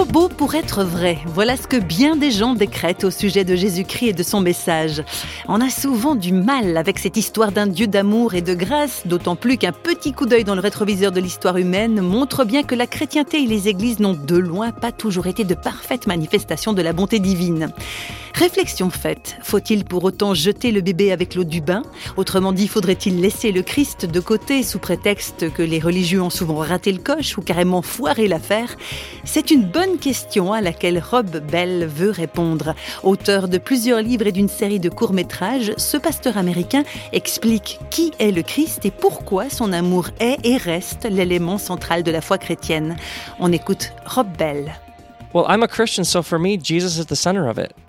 [0.00, 1.18] Trop beau pour être vrai.
[1.26, 5.04] Voilà ce que bien des gens décrètent au sujet de Jésus-Christ et de son message.
[5.46, 9.36] On a souvent du mal avec cette histoire d'un Dieu d'amour et de grâce, d'autant
[9.36, 12.86] plus qu'un petit coup d'œil dans le rétroviseur de l'histoire humaine montre bien que la
[12.86, 16.94] chrétienté et les églises n'ont de loin pas toujours été de parfaites manifestations de la
[16.94, 17.70] bonté divine.
[18.34, 21.82] Réflexion faite, faut-il pour autant jeter le bébé avec l'eau du bain?
[22.16, 26.56] Autrement dit, faudrait-il laisser le Christ de côté sous prétexte que les religieux ont souvent
[26.56, 28.76] raté le coche ou carrément foiré l'affaire?
[29.24, 32.74] C'est une bonne question à laquelle Rob Bell veut répondre.
[33.02, 38.32] Auteur de plusieurs livres et d'une série de courts-métrages, ce pasteur américain explique qui est
[38.32, 42.96] le Christ et pourquoi son amour est et reste l'élément central de la foi chrétienne.
[43.38, 44.72] On écoute Rob Bell.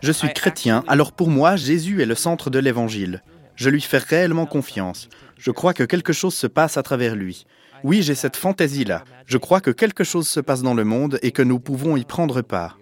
[0.00, 3.22] Je suis chrétien, alors pour moi, Jésus est le centre de l'évangile.
[3.56, 5.10] Je lui fais réellement confiance.
[5.38, 7.44] Je crois que quelque chose se passe à travers lui.
[7.84, 9.04] Oui, j'ai cette fantaisie-là.
[9.26, 12.04] Je crois que quelque chose se passe dans le monde et que nous pouvons y
[12.04, 12.78] prendre part.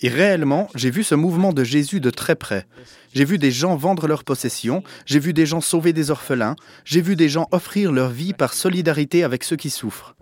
[0.00, 2.66] Et réellement, j'ai vu ce mouvement de Jésus de très près.
[3.12, 6.56] J'ai vu des gens vendre leurs possessions, j'ai vu des gens sauver des orphelins,
[6.86, 10.14] j'ai vu des gens offrir leur vie par solidarité avec ceux qui souffrent.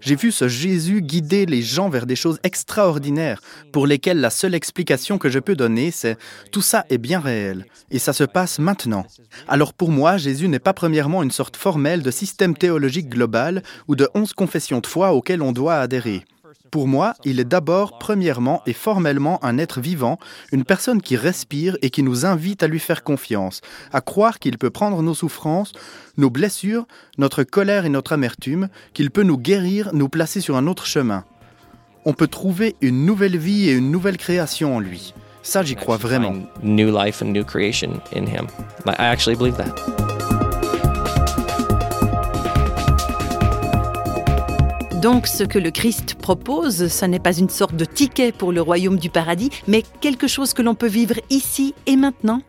[0.00, 3.40] J'ai vu ce Jésus guider les gens vers des choses extraordinaires
[3.72, 6.16] pour lesquelles la seule explication que je peux donner, c'est
[6.52, 9.06] tout ça est bien réel et ça se passe maintenant.
[9.48, 13.96] Alors pour moi, Jésus n'est pas premièrement une sorte formelle de système théologique global ou
[13.96, 16.24] de onze confessions de foi auxquelles on doit adhérer.
[16.70, 20.18] Pour moi, il est d'abord, premièrement et formellement un être vivant,
[20.52, 23.60] une personne qui respire et qui nous invite à lui faire confiance,
[23.92, 25.72] à croire qu'il peut prendre nos souffrances,
[26.16, 26.86] nos blessures,
[27.18, 31.24] notre colère et notre amertume, qu'il peut nous guérir, nous placer sur un autre chemin.
[32.04, 35.12] On peut trouver une nouvelle vie et une nouvelle création en lui.
[35.42, 36.34] Ça, j'y crois vraiment.
[36.62, 38.48] New life and new creation in him.
[38.86, 40.15] I actually believe that.
[45.06, 48.60] Donc ce que le Christ propose, ce n'est pas une sorte de ticket pour le
[48.60, 52.42] royaume du paradis, mais quelque chose que l'on peut vivre ici et maintenant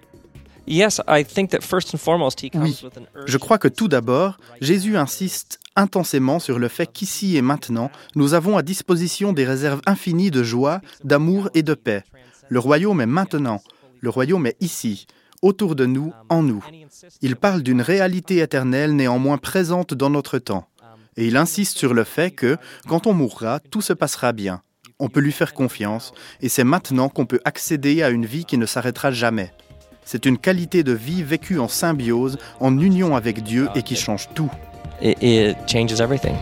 [2.55, 2.81] oui,
[3.27, 8.33] je crois que tout d'abord, Jésus insiste intensément sur le fait qu'ici et maintenant, nous
[8.33, 12.03] avons à disposition des réserves infinies de joie, d'amour et de paix.
[12.49, 13.61] Le royaume est maintenant,
[14.01, 15.05] le royaume est ici,
[15.43, 16.65] autour de nous, en nous.
[17.21, 20.67] Il parle d'une réalité éternelle néanmoins présente dans notre temps.
[21.17, 22.57] Et il insiste sur le fait que,
[22.87, 24.61] quand on mourra, tout se passera bien.
[24.99, 28.57] On peut lui faire confiance, et c'est maintenant qu'on peut accéder à une vie qui
[28.59, 29.51] ne s'arrêtera jamais.
[30.05, 34.29] C'est une qualité de vie vécue en symbiose, en union avec Dieu et qui change
[34.35, 34.51] tout.
[35.01, 36.35] It, changes everything.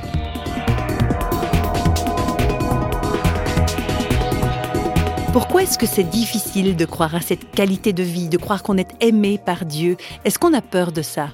[5.32, 8.78] Pourquoi est-ce que c'est difficile de croire à cette qualité de vie, de croire qu'on
[8.78, 9.98] est aimé par Dieu?
[10.24, 11.30] Est-ce qu'on a peur de ça?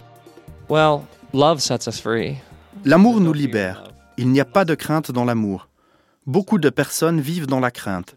[0.70, 1.02] Well,
[1.34, 2.38] love sets us free.
[2.84, 3.84] L'amour nous libère.
[4.18, 5.70] Il n'y a pas de crainte dans l'amour.
[6.26, 8.16] Beaucoup de personnes vivent dans la crainte.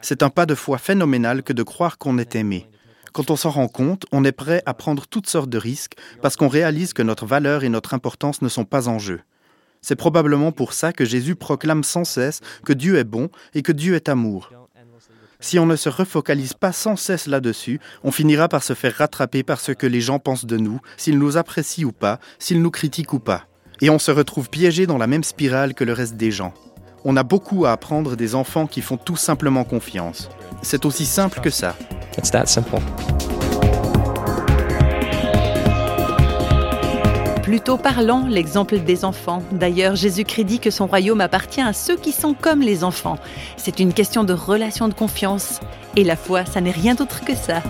[0.00, 2.70] C'est un pas de foi phénoménal que de croire qu'on est aimé.
[3.12, 6.36] Quand on s'en rend compte, on est prêt à prendre toutes sortes de risques parce
[6.36, 9.20] qu'on réalise que notre valeur et notre importance ne sont pas en jeu.
[9.82, 13.72] C'est probablement pour ça que Jésus proclame sans cesse que Dieu est bon et que
[13.72, 14.50] Dieu est amour.
[15.38, 19.42] Si on ne se refocalise pas sans cesse là-dessus, on finira par se faire rattraper
[19.42, 22.70] par ce que les gens pensent de nous, s'ils nous apprécient ou pas, s'ils nous
[22.70, 23.47] critiquent ou pas
[23.80, 26.52] et on se retrouve piégé dans la même spirale que le reste des gens.
[27.04, 30.28] On a beaucoup à apprendre des enfants qui font tout simplement confiance.
[30.62, 31.76] C'est aussi simple que ça.
[32.16, 32.80] It's that simple.
[37.42, 39.42] Plutôt parlant, l'exemple des enfants.
[39.52, 43.16] D'ailleurs, Jésus-Christ dit que son royaume appartient à ceux qui sont comme les enfants.
[43.56, 45.60] C'est une question de relation de confiance.
[45.96, 47.62] Et la foi, ça n'est rien d'autre que ça.